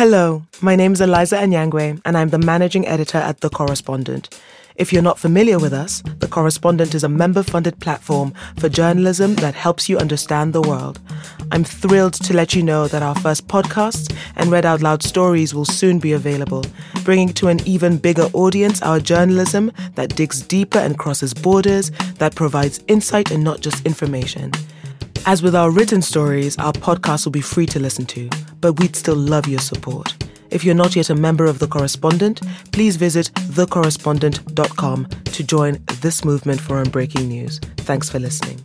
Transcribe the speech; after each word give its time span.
Hello, 0.00 0.42
my 0.62 0.76
name 0.76 0.94
is 0.94 1.02
Eliza 1.02 1.36
Anyangwe, 1.36 2.00
and 2.06 2.16
I'm 2.16 2.30
the 2.30 2.38
managing 2.38 2.88
editor 2.88 3.18
at 3.18 3.42
The 3.42 3.50
Correspondent. 3.50 4.40
If 4.76 4.94
you're 4.94 5.02
not 5.02 5.18
familiar 5.18 5.58
with 5.58 5.74
us, 5.74 6.02
The 6.20 6.26
Correspondent 6.26 6.94
is 6.94 7.04
a 7.04 7.08
member 7.10 7.42
funded 7.42 7.78
platform 7.80 8.32
for 8.56 8.70
journalism 8.70 9.34
that 9.34 9.54
helps 9.54 9.90
you 9.90 9.98
understand 9.98 10.54
the 10.54 10.62
world. 10.62 10.98
I'm 11.52 11.64
thrilled 11.64 12.14
to 12.14 12.32
let 12.32 12.54
you 12.54 12.62
know 12.62 12.88
that 12.88 13.02
our 13.02 13.14
first 13.16 13.46
podcasts 13.46 14.10
and 14.36 14.50
read 14.50 14.64
out 14.64 14.80
loud 14.80 15.02
stories 15.02 15.54
will 15.54 15.66
soon 15.66 15.98
be 15.98 16.14
available, 16.14 16.64
bringing 17.04 17.28
to 17.34 17.48
an 17.48 17.60
even 17.66 17.98
bigger 17.98 18.30
audience 18.32 18.80
our 18.80 19.00
journalism 19.00 19.70
that 19.96 20.16
digs 20.16 20.40
deeper 20.40 20.78
and 20.78 20.98
crosses 20.98 21.34
borders, 21.34 21.90
that 22.14 22.34
provides 22.34 22.82
insight 22.88 23.30
and 23.30 23.44
not 23.44 23.60
just 23.60 23.84
information. 23.84 24.50
As 25.26 25.42
with 25.42 25.54
our 25.54 25.70
written 25.70 26.00
stories, 26.00 26.56
our 26.56 26.72
podcast 26.72 27.26
will 27.26 27.32
be 27.32 27.42
free 27.42 27.66
to 27.66 27.78
listen 27.78 28.06
to, 28.06 28.30
but 28.60 28.78
we'd 28.78 28.96
still 28.96 29.16
love 29.16 29.48
your 29.48 29.60
support. 29.60 30.14
If 30.50 30.64
you're 30.64 30.74
not 30.74 30.96
yet 30.96 31.10
a 31.10 31.14
member 31.14 31.44
of 31.44 31.58
The 31.58 31.68
Correspondent, 31.68 32.40
please 32.72 32.96
visit 32.96 33.32
thecorrespondent.com 33.34 35.06
to 35.06 35.44
join 35.44 35.84
this 36.00 36.24
movement 36.24 36.60
for 36.60 36.82
unbreaking 36.82 37.28
news. 37.28 37.60
Thanks 37.78 38.10
for 38.10 38.18
listening. 38.18 38.64